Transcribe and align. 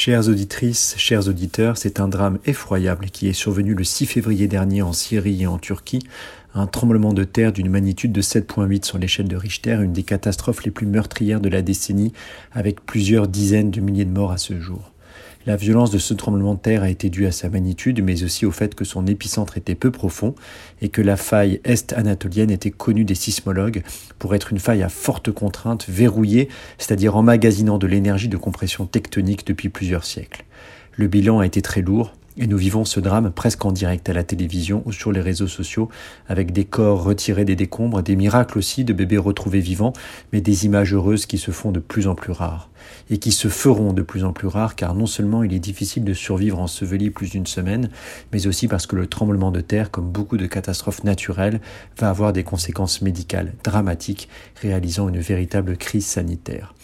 Chères 0.00 0.28
auditrices, 0.28 0.94
chers 0.96 1.26
auditeurs, 1.26 1.76
c'est 1.76 1.98
un 1.98 2.06
drame 2.06 2.38
effroyable 2.46 3.06
qui 3.06 3.26
est 3.26 3.32
survenu 3.32 3.74
le 3.74 3.82
6 3.82 4.06
février 4.06 4.46
dernier 4.46 4.80
en 4.80 4.92
Syrie 4.92 5.42
et 5.42 5.48
en 5.48 5.58
Turquie. 5.58 6.06
Un 6.54 6.68
tremblement 6.68 7.12
de 7.12 7.24
terre 7.24 7.52
d'une 7.52 7.68
magnitude 7.68 8.12
de 8.12 8.22
7.8 8.22 8.84
sur 8.84 8.98
l'échelle 8.98 9.26
de 9.26 9.34
Richter, 9.34 9.76
une 9.82 9.92
des 9.92 10.04
catastrophes 10.04 10.62
les 10.62 10.70
plus 10.70 10.86
meurtrières 10.86 11.40
de 11.40 11.48
la 11.48 11.62
décennie, 11.62 12.12
avec 12.52 12.86
plusieurs 12.86 13.26
dizaines 13.26 13.72
de 13.72 13.80
milliers 13.80 14.04
de 14.04 14.12
morts 14.12 14.30
à 14.30 14.38
ce 14.38 14.60
jour. 14.60 14.92
La 15.46 15.56
violence 15.56 15.90
de 15.90 15.98
ce 15.98 16.14
tremblement 16.14 16.54
de 16.54 16.58
terre 16.58 16.82
a 16.82 16.90
été 16.90 17.08
due 17.08 17.26
à 17.26 17.32
sa 17.32 17.48
magnitude, 17.48 18.02
mais 18.02 18.22
aussi 18.22 18.44
au 18.44 18.50
fait 18.50 18.74
que 18.74 18.84
son 18.84 19.06
épicentre 19.06 19.56
était 19.56 19.74
peu 19.74 19.90
profond 19.90 20.34
et 20.82 20.88
que 20.88 21.00
la 21.00 21.16
faille 21.16 21.60
est-anatolienne 21.64 22.50
était 22.50 22.70
connue 22.70 23.04
des 23.04 23.14
sismologues 23.14 23.82
pour 24.18 24.34
être 24.34 24.52
une 24.52 24.58
faille 24.58 24.82
à 24.82 24.88
forte 24.88 25.30
contrainte, 25.30 25.86
verrouillée, 25.88 26.48
c'est-à-dire 26.76 27.16
emmagasinant 27.16 27.78
de 27.78 27.86
l'énergie 27.86 28.28
de 28.28 28.36
compression 28.36 28.84
tectonique 28.84 29.46
depuis 29.46 29.68
plusieurs 29.68 30.04
siècles. 30.04 30.44
Le 30.96 31.06
bilan 31.06 31.38
a 31.38 31.46
été 31.46 31.62
très 31.62 31.80
lourd, 31.80 32.12
et 32.38 32.46
nous 32.46 32.56
vivons 32.56 32.84
ce 32.84 33.00
drame 33.00 33.32
presque 33.32 33.64
en 33.64 33.72
direct 33.72 34.08
à 34.08 34.12
la 34.12 34.22
télévision 34.22 34.82
ou 34.86 34.92
sur 34.92 35.12
les 35.12 35.20
réseaux 35.20 35.48
sociaux, 35.48 35.88
avec 36.28 36.52
des 36.52 36.64
corps 36.64 37.02
retirés 37.02 37.44
des 37.44 37.56
décombres, 37.56 38.02
des 38.02 38.16
miracles 38.16 38.58
aussi 38.58 38.84
de 38.84 38.92
bébés 38.92 39.18
retrouvés 39.18 39.60
vivants, 39.60 39.92
mais 40.32 40.40
des 40.40 40.64
images 40.64 40.94
heureuses 40.94 41.26
qui 41.26 41.38
se 41.38 41.50
font 41.50 41.72
de 41.72 41.80
plus 41.80 42.06
en 42.06 42.14
plus 42.14 42.32
rares. 42.32 42.70
Et 43.10 43.18
qui 43.18 43.32
se 43.32 43.48
feront 43.48 43.92
de 43.92 44.02
plus 44.02 44.24
en 44.24 44.32
plus 44.32 44.46
rares, 44.46 44.76
car 44.76 44.94
non 44.94 45.06
seulement 45.06 45.42
il 45.42 45.52
est 45.52 45.58
difficile 45.58 46.04
de 46.04 46.14
survivre 46.14 46.60
enseveli 46.60 47.10
plus 47.10 47.30
d'une 47.30 47.46
semaine, 47.46 47.90
mais 48.32 48.46
aussi 48.46 48.68
parce 48.68 48.86
que 48.86 48.96
le 48.96 49.08
tremblement 49.08 49.50
de 49.50 49.60
terre, 49.60 49.90
comme 49.90 50.08
beaucoup 50.08 50.36
de 50.36 50.46
catastrophes 50.46 51.02
naturelles, 51.02 51.60
va 51.98 52.08
avoir 52.08 52.32
des 52.32 52.44
conséquences 52.44 53.02
médicales 53.02 53.52
dramatiques, 53.64 54.28
réalisant 54.62 55.08
une 55.08 55.18
véritable 55.18 55.76
crise 55.76 56.06
sanitaire. 56.06 56.74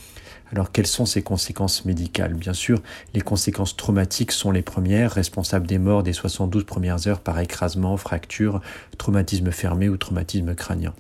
Alors 0.55 0.71
quelles 0.71 0.87
sont 0.87 1.05
ces 1.05 1.21
conséquences 1.21 1.85
médicales? 1.85 2.35
Bien 2.35 2.53
sûr, 2.53 2.81
les 3.13 3.21
conséquences 3.21 3.77
traumatiques 3.77 4.31
sont 4.31 4.53
les 4.53 4.63
premières, 4.63 5.11
responsables 5.11 5.67
des 5.67 5.79
morts 5.79 6.05
des 6.05 6.13
72 6.13 6.63
premières 6.63 7.09
heures 7.09 7.19
par 7.19 7.41
écrasement, 7.41 7.97
fracture, 7.97 8.61
traumatisme 8.97 9.51
fermé 9.51 9.89
ou 9.89 9.97
traumatisme 9.97 10.55
crânien. 10.55 10.95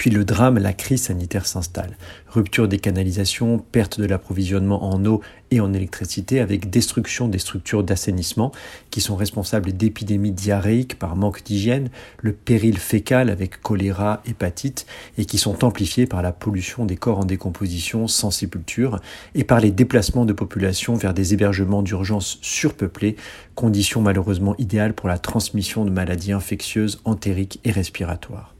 Puis 0.00 0.08
le 0.08 0.24
drame, 0.24 0.56
la 0.56 0.72
crise 0.72 1.02
sanitaire 1.02 1.44
s'installe. 1.44 1.98
Rupture 2.26 2.68
des 2.68 2.78
canalisations, 2.78 3.58
perte 3.58 4.00
de 4.00 4.06
l'approvisionnement 4.06 4.82
en 4.82 5.04
eau 5.04 5.20
et 5.50 5.60
en 5.60 5.74
électricité 5.74 6.40
avec 6.40 6.70
destruction 6.70 7.28
des 7.28 7.38
structures 7.38 7.84
d'assainissement 7.84 8.50
qui 8.88 9.02
sont 9.02 9.14
responsables 9.14 9.74
d'épidémies 9.74 10.32
diarrhéiques 10.32 10.98
par 10.98 11.16
manque 11.16 11.44
d'hygiène, 11.44 11.90
le 12.16 12.32
péril 12.32 12.78
fécal 12.78 13.28
avec 13.28 13.60
choléra, 13.60 14.22
hépatite 14.24 14.86
et 15.18 15.26
qui 15.26 15.36
sont 15.36 15.66
amplifiées 15.66 16.06
par 16.06 16.22
la 16.22 16.32
pollution 16.32 16.86
des 16.86 16.96
corps 16.96 17.18
en 17.18 17.26
décomposition 17.26 18.08
sans 18.08 18.30
sépulture 18.30 19.00
et 19.34 19.44
par 19.44 19.60
les 19.60 19.70
déplacements 19.70 20.24
de 20.24 20.32
population 20.32 20.94
vers 20.94 21.12
des 21.12 21.34
hébergements 21.34 21.82
d'urgence 21.82 22.38
surpeuplés, 22.40 23.16
conditions 23.54 24.00
malheureusement 24.00 24.54
idéales 24.56 24.94
pour 24.94 25.10
la 25.10 25.18
transmission 25.18 25.84
de 25.84 25.90
maladies 25.90 26.32
infectieuses 26.32 27.02
entériques 27.04 27.60
et 27.64 27.70
respiratoires. 27.70 28.54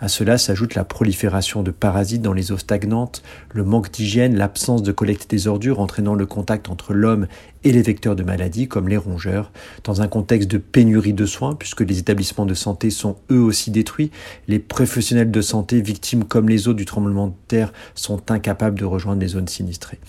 À 0.00 0.08
cela 0.08 0.38
s'ajoute 0.38 0.74
la 0.74 0.84
prolifération 0.84 1.62
de 1.62 1.70
parasites 1.70 2.20
dans 2.20 2.32
les 2.32 2.50
eaux 2.50 2.58
stagnantes, 2.58 3.22
le 3.52 3.62
manque 3.62 3.92
d'hygiène, 3.92 4.36
l'absence 4.36 4.82
de 4.82 4.90
collecte 4.90 5.30
des 5.30 5.46
ordures 5.46 5.78
entraînant 5.78 6.14
le 6.14 6.26
contact 6.26 6.68
entre 6.68 6.94
l'homme 6.94 7.28
et 7.62 7.70
les 7.70 7.82
vecteurs 7.82 8.16
de 8.16 8.24
maladies 8.24 8.66
comme 8.66 8.88
les 8.88 8.96
rongeurs, 8.96 9.52
dans 9.84 10.02
un 10.02 10.08
contexte 10.08 10.50
de 10.50 10.58
pénurie 10.58 11.12
de 11.12 11.26
soins 11.26 11.54
puisque 11.54 11.82
les 11.82 12.00
établissements 12.00 12.44
de 12.44 12.54
santé 12.54 12.90
sont 12.90 13.16
eux 13.30 13.40
aussi 13.40 13.70
détruits, 13.70 14.10
les 14.48 14.58
professionnels 14.58 15.30
de 15.30 15.40
santé 15.40 15.80
victimes 15.80 16.24
comme 16.24 16.48
les 16.48 16.66
autres 16.66 16.78
du 16.78 16.86
tremblement 16.86 17.28
de 17.28 17.34
terre 17.46 17.72
sont 17.94 18.32
incapables 18.32 18.78
de 18.78 18.84
rejoindre 18.84 19.20
les 19.20 19.28
zones 19.28 19.48
sinistrées. 19.48 20.00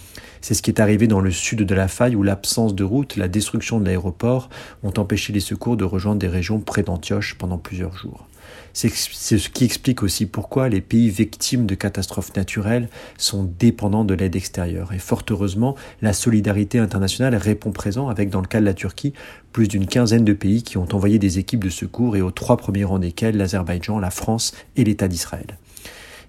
C'est 0.41 0.55
ce 0.55 0.63
qui 0.63 0.71
est 0.71 0.81
arrivé 0.81 1.07
dans 1.07 1.21
le 1.21 1.31
sud 1.31 1.61
de 1.61 1.75
la 1.75 1.87
faille 1.87 2.15
où 2.15 2.23
l'absence 2.23 2.73
de 2.73 2.83
route, 2.83 3.17
la 3.17 3.27
destruction 3.27 3.79
de 3.79 3.85
l'aéroport 3.85 4.49
ont 4.83 4.93
empêché 4.97 5.31
les 5.31 5.39
secours 5.39 5.77
de 5.77 5.85
rejoindre 5.85 6.19
des 6.19 6.27
régions 6.27 6.59
près 6.59 6.83
d'Antioche 6.83 7.35
pendant 7.37 7.57
plusieurs 7.57 7.95
jours. 7.95 8.27
C'est 8.73 8.89
ce 8.89 9.49
qui 9.49 9.63
explique 9.63 10.03
aussi 10.03 10.25
pourquoi 10.25 10.67
les 10.67 10.81
pays 10.81 11.09
victimes 11.09 11.65
de 11.65 11.75
catastrophes 11.75 12.35
naturelles 12.35 12.89
sont 13.17 13.49
dépendants 13.59 14.03
de 14.03 14.13
l'aide 14.13 14.35
extérieure. 14.35 14.91
Et 14.93 14.99
fort 14.99 15.23
heureusement, 15.29 15.75
la 16.01 16.13
solidarité 16.13 16.79
internationale 16.79 17.35
répond 17.35 17.71
présent 17.71 18.09
avec, 18.09 18.29
dans 18.29 18.41
le 18.41 18.47
cas 18.47 18.59
de 18.59 18.65
la 18.65 18.73
Turquie, 18.73 19.13
plus 19.53 19.67
d'une 19.67 19.87
quinzaine 19.87 20.25
de 20.25 20.33
pays 20.33 20.63
qui 20.63 20.77
ont 20.77 20.87
envoyé 20.91 21.19
des 21.19 21.39
équipes 21.39 21.63
de 21.63 21.69
secours 21.69 22.17
et 22.17 22.21
aux 22.21 22.31
trois 22.31 22.57
premiers 22.57 22.83
rangs 22.83 22.99
desquels 22.99 23.37
l'Azerbaïdjan, 23.37 23.99
la 23.99 24.11
France 24.11 24.53
et 24.75 24.83
l'État 24.83 25.07
d'Israël. 25.07 25.57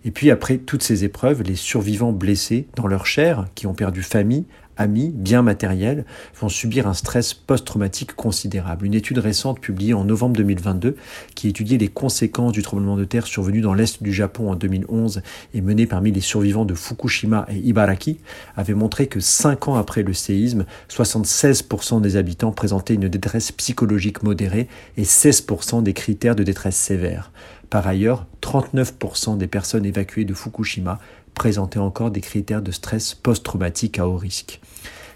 Et 0.05 0.13
puis 0.13 0.31
après 0.31 0.59
toutes 0.59 0.85
ces 0.85 1.03
épreuves, 1.03 1.43
les 1.43 1.57
survivants 1.57 2.13
blessés 2.13 2.69
dans 2.77 2.87
leur 2.87 3.07
chair, 3.07 3.47
qui 3.57 3.67
ont 3.67 3.75
perdu 3.75 4.03
famille, 4.03 4.45
amis, 4.77 5.13
biens 5.15 5.43
matériels, 5.43 6.05
vont 6.41 6.49
subir 6.49 6.87
un 6.87 6.95
stress 6.95 7.35
post-traumatique 7.35 8.15
considérable. 8.15 8.87
Une 8.87 8.95
étude 8.95 9.19
récente 9.19 9.61
publiée 9.61 9.95
en 9.95 10.05
novembre 10.05 10.37
2022 10.37 10.97
qui 11.35 11.49
étudiait 11.49 11.79
les 11.79 11.89
conséquences 11.89 12.53
du 12.53 12.63
tremblement 12.63 12.97
de 12.97 13.05
terre 13.05 13.27
survenu 13.27 13.61
dans 13.61 13.75
l'est 13.75 14.03
du 14.03 14.13
Japon 14.13 14.51
en 14.51 14.57
2011 14.57 15.23
et 15.55 15.61
menée 15.61 15.87
parmi 15.87 16.13
les 16.13 16.21
survivants 16.21 16.65
de 16.65 16.75
Fukushima 16.75 17.47
et 17.49 17.59
Ibaraki 17.59 18.19
avait 18.57 18.75
montré 18.75 19.07
que 19.07 19.21
cinq 19.21 19.69
ans 19.69 19.75
après 19.77 20.03
le 20.03 20.13
séisme, 20.13 20.67
76% 20.91 22.01
des 22.01 22.17
habitants 22.17 22.53
présentaient 22.53 22.95
une 22.95 23.09
détresse 23.09 23.53
psychologique 23.53 24.23
modérée 24.23 24.69
et 24.97 25.05
16% 25.05 25.83
des 25.83 25.93
critères 25.93 26.37
de 26.37 26.43
détresse 26.43 26.77
sévère. 26.77 27.33
Par 27.71 27.87
ailleurs, 27.87 28.27
39% 28.61 29.37
des 29.39 29.47
personnes 29.47 29.84
évacuées 29.84 30.25
de 30.25 30.34
Fukushima 30.34 30.99
présentaient 31.34 31.78
encore 31.78 32.11
des 32.11 32.21
critères 32.21 32.62
de 32.62 32.71
stress 32.71 33.15
post-traumatique 33.15 33.99
à 33.99 34.09
haut 34.09 34.17
risque. 34.17 34.61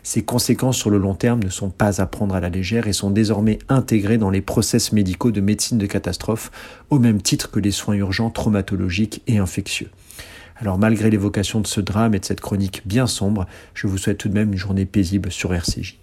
Ces 0.03 0.23
conséquences 0.23 0.79
sur 0.79 0.91
le 0.91 0.99
long 0.99 1.15
terme 1.15 1.43
ne 1.43 1.51
sont 1.51 1.71
pas 1.71 2.01
à 2.01 2.07
prendre 2.07 2.35
à 2.35 2.41
la 2.41 2.49
légère 2.49 2.87
et 2.87 2.93
sont 2.93 3.11
désormais 3.11 3.59
intégrées 3.69 4.19
dans 4.19 4.31
les 4.31 4.41
process 4.41 4.93
médicaux 4.93 5.31
de 5.31 5.41
médecine 5.41 5.79
de 5.79 5.87
catastrophe 5.87 6.51
au 6.89 6.99
même 6.99 7.21
titre 7.21 7.51
que 7.51 7.61
les 7.61 7.71
soins 7.71 7.95
urgents 7.95 8.31
traumatologiques 8.31 9.23
et 9.27 9.39
infectieux. 9.39 9.91
Alors 10.57 10.79
malgré 10.79 11.11
l'évocation 11.11 11.61
de 11.61 11.67
ce 11.67 11.81
drame 11.81 12.15
et 12.15 12.19
de 12.19 12.25
cette 12.25 12.41
chronique 12.41 12.83
bien 12.87 13.07
sombre, 13.07 13.47
je 13.75 13.87
vous 13.87 13.99
souhaite 13.99 14.19
tout 14.19 14.29
de 14.29 14.35
même 14.35 14.53
une 14.53 14.59
journée 14.59 14.87
paisible 14.87 15.31
sur 15.31 15.55
RCJ. 15.55 15.99